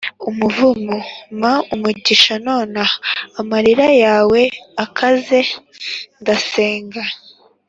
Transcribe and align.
umuvumo, 0.29 0.97
mpa 1.39 1.53
umugisha 1.73 2.33
nonaha 2.45 2.95
amarira 3.39 3.87
yawe 4.03 4.41
akaze, 4.83 5.39
ndasenga. 6.21 7.03